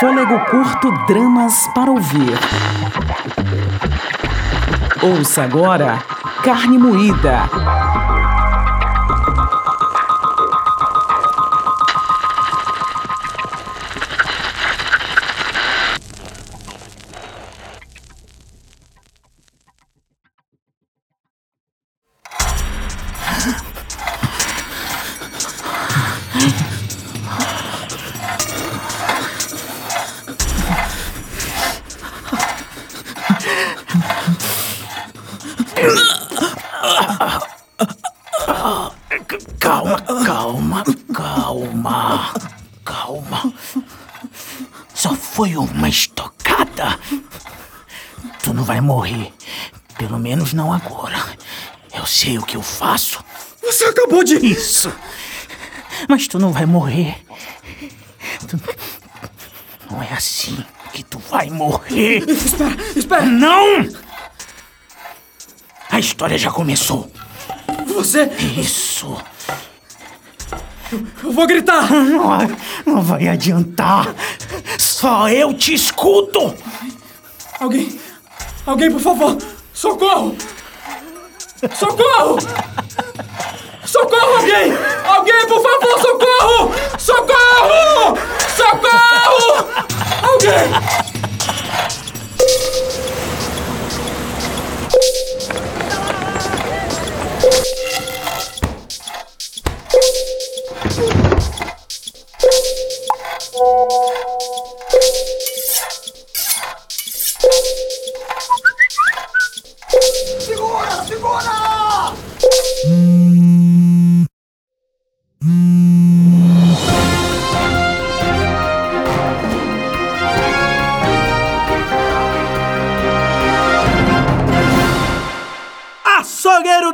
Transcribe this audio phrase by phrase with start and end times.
[0.00, 2.38] Fôlego curto dramas para ouvir.
[5.02, 5.98] Ouça agora
[6.42, 7.48] Carne Moída.
[50.58, 51.24] Não agora.
[51.94, 53.24] Eu sei o que eu faço.
[53.62, 54.34] Você acabou de.
[54.44, 54.92] Isso.
[56.08, 57.24] Mas tu não vai morrer.
[58.48, 58.60] Tu...
[59.88, 60.58] Não é assim
[60.92, 62.28] que tu vai morrer.
[62.28, 63.24] Espera, espera.
[63.24, 63.88] Não!
[65.90, 67.08] A história já começou.
[67.86, 68.24] Você.
[68.60, 69.16] Isso.
[71.22, 71.88] Eu vou gritar.
[71.88, 74.12] Não, não vai adiantar.
[74.76, 76.52] Só eu te escuto.
[77.60, 78.00] Alguém.
[78.66, 79.38] Alguém, por favor.
[79.78, 80.34] Socorro!
[81.72, 82.36] Socorro!
[83.84, 84.72] Socorro, alguém!
[85.06, 86.72] Alguém, por favor, socorro!
[86.98, 88.07] Socorro!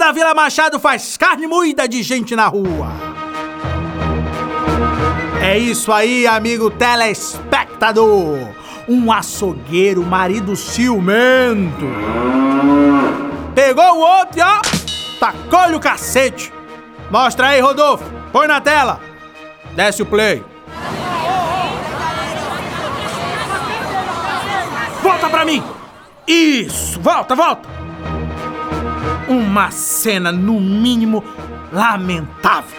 [0.05, 2.93] Da Vila Machado faz carne moída de gente na rua.
[5.43, 8.39] É isso aí, amigo telespectador.
[8.87, 11.87] Um açougueiro, marido ciumento.
[13.55, 14.61] Pegou o outro e ó,
[15.19, 16.53] tacou-lhe o cacete.
[17.11, 18.05] Mostra aí, Rodolfo.
[18.31, 19.01] Põe na tela.
[19.75, 20.45] Desce o play.
[25.03, 25.65] Volta pra mim.
[26.27, 27.74] Isso, volta, volta.
[29.29, 31.25] Uma cena, no mínimo,
[31.73, 32.79] lamentável.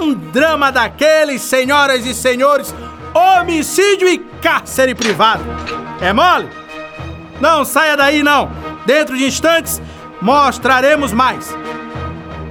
[0.00, 2.74] Um drama daqueles, senhoras e senhores,
[3.14, 5.42] homicídio e cárcere privado.
[6.00, 6.48] É mole?
[7.40, 8.50] Não saia daí, não.
[8.86, 9.82] Dentro de instantes,
[10.20, 11.54] mostraremos mais.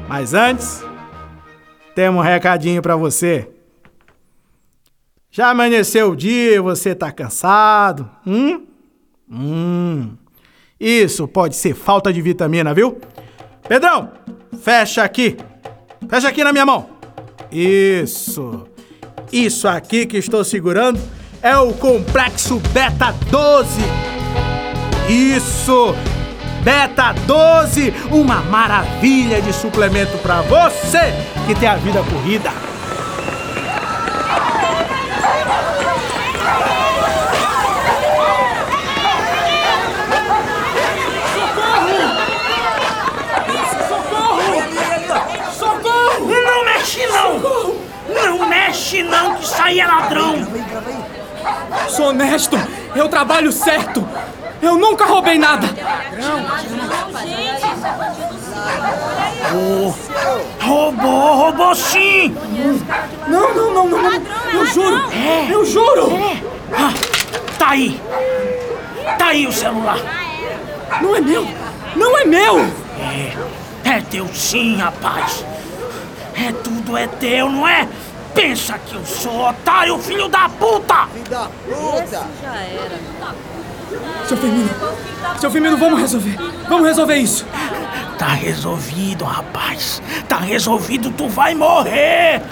[0.07, 0.83] Mas antes,
[1.95, 3.49] temos um recadinho pra você.
[5.29, 8.09] Já amanheceu o dia você tá cansado?
[8.25, 8.65] Hum?
[9.29, 10.17] Hum.
[10.79, 12.99] Isso pode ser falta de vitamina, viu?
[13.67, 14.11] Pedrão,
[14.61, 15.37] fecha aqui.
[16.09, 16.89] Fecha aqui na minha mão.
[17.51, 18.67] Isso.
[19.31, 20.99] Isso aqui que estou segurando
[21.41, 23.81] é o complexo Beta 12.
[25.09, 25.95] Isso.
[26.63, 31.13] Beta 12, uma maravilha de suplemento para você
[31.45, 32.51] que tem a vida corrida.
[45.57, 46.27] Socorro!
[46.27, 47.39] Não mexe não!
[48.13, 50.35] Não mexe não, que isso aí é ladrão!
[51.87, 52.57] Sou honesto!
[52.95, 54.07] Eu trabalho certo!
[54.61, 55.67] Eu nunca roubei nada!
[60.61, 62.35] Roubou, roubou sim!
[63.27, 64.21] Não, não, não, não, não!
[64.53, 65.01] Eu juro!
[65.49, 66.09] Eu juro!
[66.73, 66.93] Ah,
[67.57, 67.99] tá aí!
[69.17, 69.99] Tá aí o celular!
[71.01, 71.47] Não é meu!
[71.95, 72.67] Não é meu!
[73.83, 75.43] É teu sim, rapaz!
[76.35, 77.87] É tudo é teu, não é?
[78.37, 81.07] Pensa que eu sou otário, filho da puta!
[81.27, 82.23] Da puta!
[84.27, 84.69] Seu Firmino!
[85.39, 86.37] Seu Firmino, vamos resolver!
[86.69, 87.47] Vamos resolver isso!
[88.19, 90.03] Tá resolvido, rapaz!
[90.29, 92.43] Tá resolvido, tu vai morrer!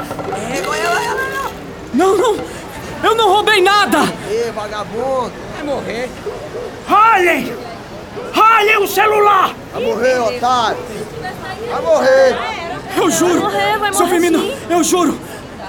[1.93, 2.35] Não, não!
[3.03, 3.99] Eu não roubei nada!
[4.27, 5.31] Ê, vagabundo!
[5.55, 6.09] Vai morrer!
[6.89, 7.53] Olhem!
[8.35, 9.53] Olhem o celular!
[9.71, 10.77] Vai morrer, otário!
[11.69, 12.55] Vai morrer!
[12.97, 13.41] Eu juro!
[13.41, 14.57] morrer, vai Seu morrer Firmino, sim.
[14.67, 15.19] eu juro!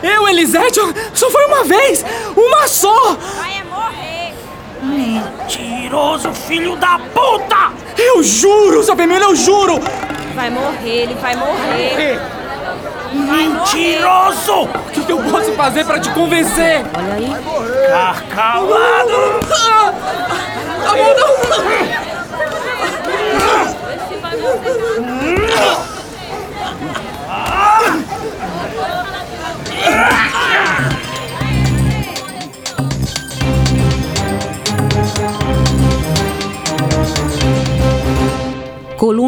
[0.02, 0.80] Eu, Elisete,
[1.14, 2.04] só foi uma vez!
[2.36, 3.16] Uma só!
[3.36, 4.34] Vai é morrer.
[4.82, 7.72] Mentiroso, filho da puta!
[7.96, 9.80] Eu juro, seu Firmino, eu juro!
[10.34, 12.20] Vai morrer, ele vai morrer.
[13.12, 14.64] Mentiroso!
[14.64, 16.84] O que, eu posso fazer pra te convencer?
[16.96, 17.30] Olha aí.
[18.14, 18.60] Ficar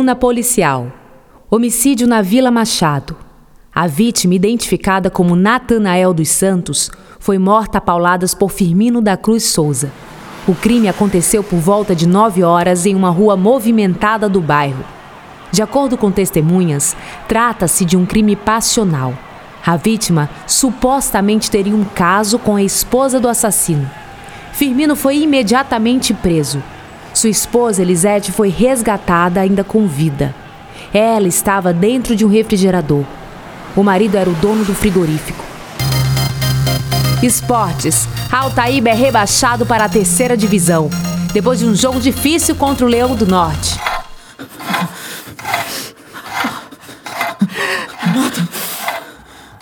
[0.09, 0.91] Coluna policial.
[1.51, 3.15] Homicídio na Vila Machado.
[3.75, 9.45] A vítima, identificada como Natanael dos Santos, foi morta a pauladas por Firmino da Cruz
[9.45, 9.93] Souza.
[10.47, 14.83] O crime aconteceu por volta de 9 horas em uma rua movimentada do bairro.
[15.53, 16.97] De acordo com testemunhas,
[17.27, 19.13] trata-se de um crime passional.
[19.67, 23.91] A vítima supostamente teria um caso com a esposa do assassino.
[24.55, 26.63] Firmino foi imediatamente preso.
[27.19, 30.33] Sua esposa Elisete foi resgatada ainda com vida.
[30.95, 33.03] Ela estava dentro de um refrigerador.
[33.75, 35.45] O marido era o dono do frigorífico.
[37.21, 38.07] Esportes.
[38.31, 40.89] Altaíba é rebaixado para a terceira divisão,
[41.33, 43.81] depois de um jogo difícil contra o Leão do Norte.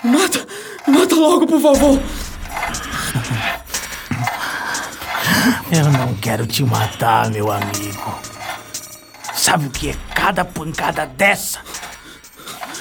[0.04, 0.46] Mata!
[0.86, 2.25] Mata logo, por favor!
[5.70, 8.18] Eu não quero te matar, meu amigo.
[9.34, 11.58] Sabe o que é cada pancada dessa?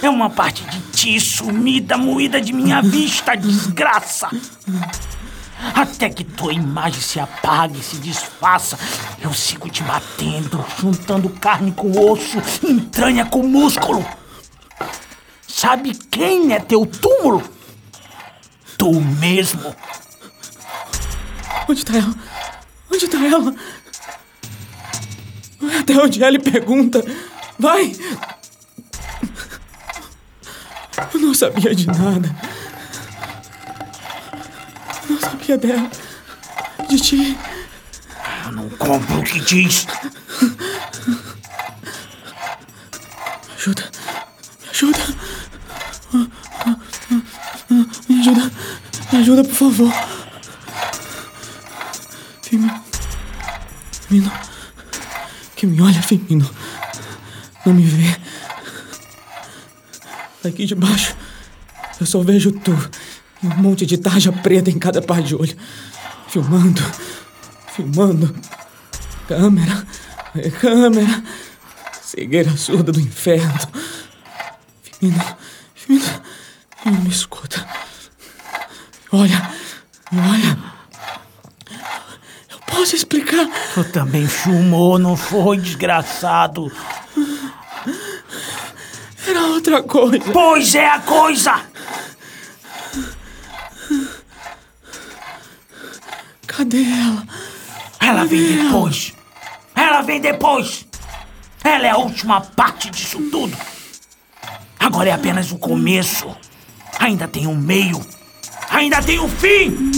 [0.03, 4.29] É uma parte de ti sumida, moída de minha vista, desgraça.
[5.73, 8.77] Até que tua imagem se apague, se desfaça,
[9.19, 14.05] eu sigo te batendo, juntando carne com osso, entranha com músculo.
[15.47, 17.43] Sabe quem é teu túmulo?
[18.77, 19.75] Tu mesmo.
[21.67, 22.24] Onde tá ela?
[22.95, 23.53] Onde tá ela?
[25.81, 27.03] Até onde ela pergunta.
[27.59, 27.93] Vai!
[31.13, 32.33] Eu não sabia de nada.
[35.03, 35.91] Eu não sabia dela.
[36.87, 37.37] De ti.
[38.45, 39.85] Eu não compro o que diz.
[43.49, 43.91] Me ajuda.
[44.63, 44.99] Me ajuda.
[48.07, 48.51] Me ajuda.
[49.11, 50.14] Me ajuda, por favor.
[54.15, 54.31] Firmino.
[55.55, 56.49] Que me olha, Firmino.
[57.65, 58.15] Não me vê.
[60.43, 61.15] Daqui de baixo,
[61.99, 62.71] eu só vejo tu
[63.41, 65.55] e um monte de tarja preta em cada par de olho.
[66.29, 66.81] Filmando.
[67.75, 68.35] Filmando.
[69.27, 69.85] Câmera.
[70.61, 71.23] Câmera.
[72.01, 73.59] Cegueira surda do inferno.
[74.83, 75.37] Firmino.
[75.73, 76.05] Firmino.
[76.77, 77.67] Firmino, me escuta.
[79.11, 79.51] Olha.
[80.13, 80.75] Olha.
[82.51, 83.47] Eu posso explicar.
[83.75, 86.71] Tu também filmou, não foi, desgraçado?
[89.27, 90.31] Era outra coisa.
[90.31, 91.61] Pois é a coisa!
[96.47, 97.27] Cadê ela?
[97.99, 99.13] Ela vem depois!
[99.75, 100.85] Ela vem depois!
[101.61, 103.57] Ela é a última parte disso tudo!
[104.79, 106.33] Agora é apenas o começo!
[106.97, 108.01] Ainda tem um meio!
[108.69, 109.91] Ainda tem um fim!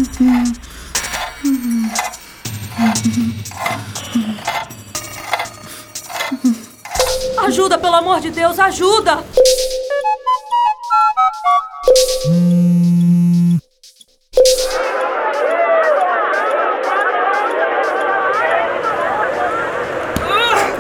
[7.48, 9.24] Ajuda, pelo amor de Deus, ajuda!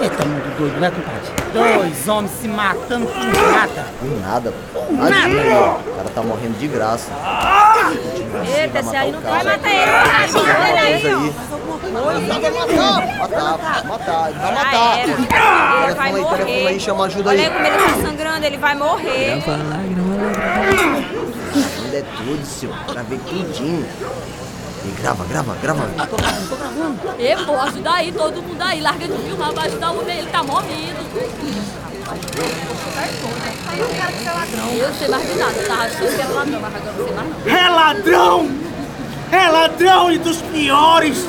[0.01, 1.37] Eita, mundo doido, né, compadre?
[1.53, 3.85] Dois homens se matando por nada.
[4.01, 4.79] Do nada, pô.
[4.89, 5.77] Imagina, ó.
[5.77, 7.11] O cara tá morrendo de graça.
[8.45, 9.91] Eita, esse aí não vai matar ele.
[9.91, 11.03] Vai matar ele aí.
[11.07, 11.47] ó.
[11.87, 14.29] Vai matar, matar, matar.
[14.29, 14.99] Ele vai matar.
[14.99, 15.15] Ele
[15.95, 16.79] vai aí, telefone aí, morrer.
[16.79, 17.45] chama ajuda Olha aí.
[17.45, 19.43] aí como ele tá sangrando, ele vai morrer.
[21.83, 22.75] Ainda é tudo, senhor.
[22.91, 23.85] Gravei tudinho.
[24.85, 25.89] E grava, grava, grava.
[27.19, 28.79] Ê, pô, ajuda aí, todo mundo aí.
[28.81, 31.07] Larga de filmar, vai ajudar o homem, ele tá morrendo.
[37.11, 37.55] Mais não.
[37.55, 38.49] É ladrão!
[39.31, 41.25] É ladrão e dos piores!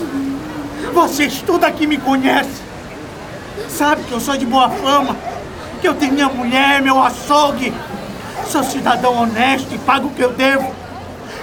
[0.93, 2.69] Vocês tudo aqui me conhecem!
[3.69, 5.17] Sabe que eu sou de boa fama,
[5.81, 7.73] que eu tenho minha mulher, meu açougue.
[8.47, 10.73] Sou cidadão honesto e pago o que eu devo.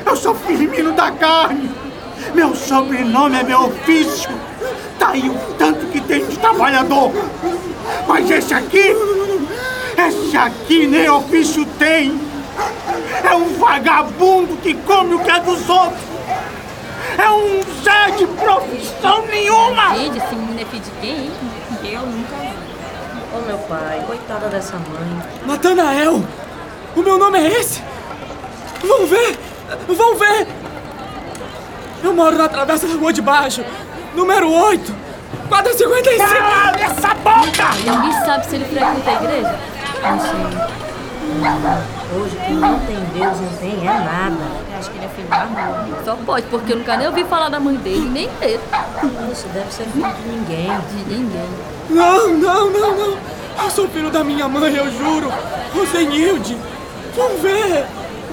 [0.06, 1.70] Eu sou Firmino da carne.
[2.34, 4.30] Meu sobrenome é meu ofício.
[4.98, 7.12] Tá aí o tanto que tem de trabalhador.
[8.08, 8.96] Mas esse aqui,
[10.08, 12.20] esse aqui nem ofício tem.
[13.24, 16.02] É um vagabundo que come o que é dos outros.
[17.18, 19.96] É um Zé de profissão nenhuma.
[19.96, 21.32] Gente, esse menino é filho de quem, hein?
[21.84, 22.66] Eu nunca vi.
[23.36, 25.24] Ô meu pai, coitada dessa mãe.
[25.46, 26.24] Natanael!
[26.96, 27.82] O meu nome é esse?
[28.82, 29.38] Vão ver!
[29.88, 30.48] Vão ver!
[32.04, 33.66] Eu moro na travessa da rua de baixo,
[34.14, 34.96] número 8,
[35.50, 36.30] quadra 55!
[36.30, 37.84] Cala essa boca!
[37.84, 39.60] E alguém sabe se ele frequenta a igreja?
[40.06, 40.76] Não sei.
[42.16, 44.36] Hoje quem não tem Deus não tem é nada.
[44.72, 45.94] Eu acho que ele é filho da mãe.
[46.06, 48.60] Só pode, porque eu nunca nem ouvi falar da mãe dele, nem dele.
[49.32, 50.68] Isso deve ser filho de ninguém.
[50.90, 51.50] De ninguém.
[51.90, 53.18] Não, não, não, não!
[53.64, 55.32] Eu sou filho da minha mãe, eu juro!
[55.74, 56.58] Rosenilde!
[57.16, 57.86] Vão ver!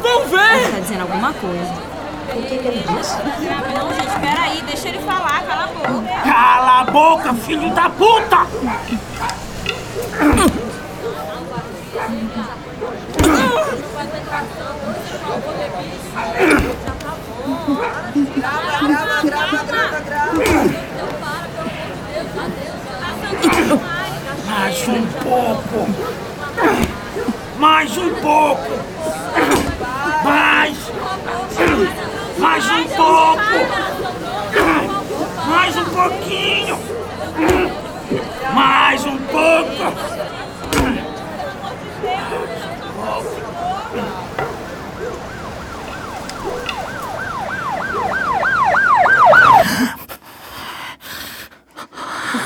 [0.03, 0.71] Vão Ele ver!
[0.73, 1.73] tá dizendo alguma coisa.
[2.29, 3.17] O que, que ele disse?
[3.75, 6.09] Não, gente, peraí, deixa ele falar, cala a boca.
[6.25, 8.47] Cala a boca, filho da puta!
[24.47, 25.87] Mais um pouco!
[27.59, 28.71] Mais um pouco!
[30.25, 30.77] Mais!
[32.39, 33.39] Mais um pouco!
[35.47, 36.79] Mais um pouquinho!
[38.55, 40.23] Mais um pouco!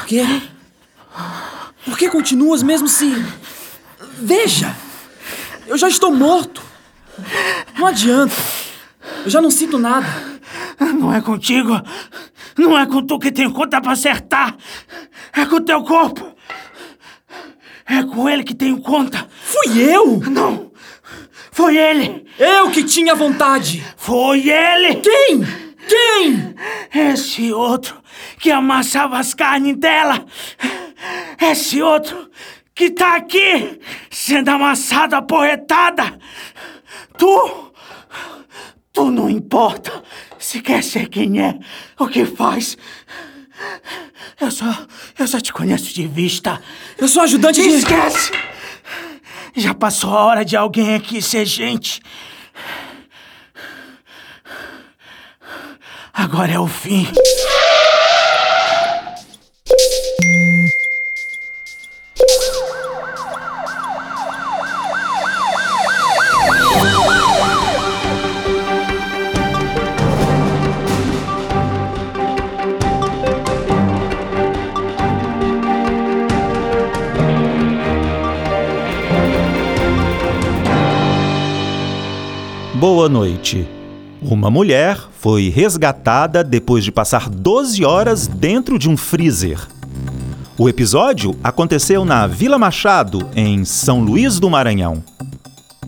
[0.07, 0.43] Por quê?
[1.85, 3.13] Por que continuas mesmo se.
[4.21, 4.73] Veja!
[5.67, 6.63] Eu já estou morto!
[7.77, 8.37] Não adianta!
[9.25, 10.07] Eu já não sinto nada!
[10.79, 11.73] Não é contigo!
[12.57, 14.57] Não é com tu que tenho conta pra acertar!
[15.33, 16.37] É com o teu corpo!
[17.85, 19.29] É com ele que tenho conta!
[19.43, 20.21] Fui eu!
[20.31, 20.71] Não!
[21.51, 22.25] Foi ele!
[22.39, 23.85] Eu que tinha vontade!
[23.97, 25.01] Foi ele!
[25.01, 25.45] Quem?
[25.89, 26.55] Quem?
[26.95, 28.06] Esse outro
[28.39, 30.25] que amassava as carnes dela!
[31.41, 32.31] Esse outro
[32.75, 36.19] que tá aqui sendo amassado a porretada!
[37.19, 37.73] Tu!
[38.93, 40.03] Tu não importa
[40.39, 41.59] se quer ser quem é,
[41.99, 42.79] o que faz.
[44.41, 44.67] Eu só.
[45.19, 46.63] Eu só te conheço de vista.
[46.99, 47.69] Eu sou ajudante de.
[47.69, 48.33] Esquece!
[49.55, 52.03] Já passou a hora de alguém aqui ser gente.
[56.13, 57.07] Agora é o fim.
[82.79, 83.67] Boa noite.
[84.21, 89.59] Uma mulher foi resgatada depois de passar 12 horas dentro de um freezer.
[90.59, 95.03] O episódio aconteceu na Vila Machado, em São Luís do Maranhão.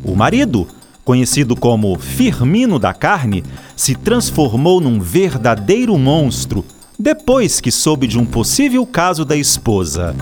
[0.03, 0.67] O marido,
[1.05, 3.45] conhecido como Firmino da Carne,
[3.77, 6.65] se transformou num verdadeiro monstro
[6.99, 10.17] depois que soube de um possível caso da esposa.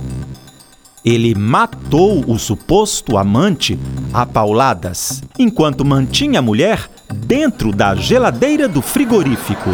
[1.06, 3.78] Ele matou o suposto amante
[4.12, 9.70] a pauladas, enquanto mantinha a mulher dentro da geladeira do frigorífico.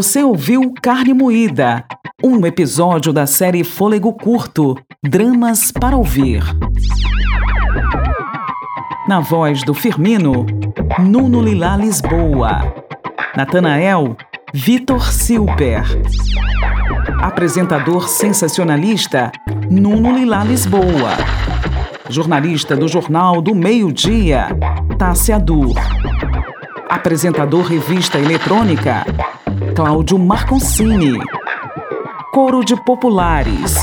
[0.00, 1.84] Você ouviu Carne Moída,
[2.24, 4.74] um episódio da série Fôlego Curto
[5.06, 6.42] Dramas para Ouvir.
[9.06, 10.46] Na voz do Firmino,
[11.00, 12.74] Nuno Lilá Lisboa.
[13.36, 14.16] Natanael,
[14.54, 15.84] Vitor Silper.
[17.20, 19.30] Apresentador sensacionalista
[19.70, 21.10] Nuno Lila Lisboa.
[22.08, 24.48] Jornalista do Jornal do Meio-Dia,
[24.98, 25.74] Tássia Dur.
[26.88, 29.04] Apresentador revista eletrônica
[29.74, 31.18] Cláudio Marconcini.
[32.32, 33.76] Coro de Populares.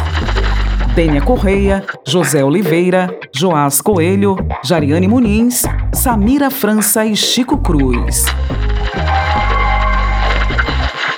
[0.94, 5.64] Dênia Correia, José Oliveira, Joás Coelho, Jariane Muniz,
[5.94, 8.26] Samira França e Chico Cruz.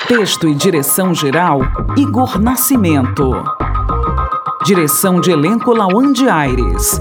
[0.08, 1.62] Texto e direção geral,
[1.98, 3.32] Igor Nascimento.
[4.66, 7.00] Direção de elenco, Lawande Aires.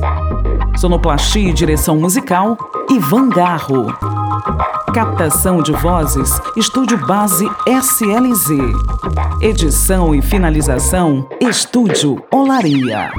[0.76, 2.56] Sonoplastia e direção musical,
[2.90, 3.86] Ivan Garro.
[4.94, 8.48] Captação de vozes, Estúdio Base SLZ.
[9.40, 13.10] Edição e finalização, Estúdio Olaria.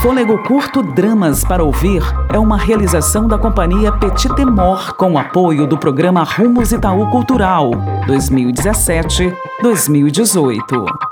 [0.00, 5.76] Fôlego Curto Dramas para Ouvir é uma realização da companhia Petit Temor com apoio do
[5.78, 7.70] programa Rumos Itaú Cultural
[8.06, 11.03] 2017-2018.